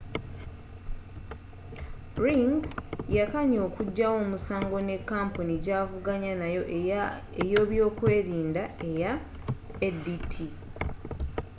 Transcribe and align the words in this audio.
ring 2.23 2.51
yakkanya 3.17 3.57
okujjawo 3.67 4.15
omusango 4.25 4.77
ne 4.87 4.95
kampuni 5.09 5.53
gyavuganya 5.65 6.31
nayo 6.41 6.63
eya 6.79 7.01
eby'okwerinda 7.61 8.63
eya 8.89 9.11
adt 9.87 10.31